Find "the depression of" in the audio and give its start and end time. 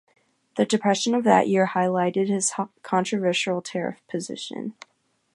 0.55-1.23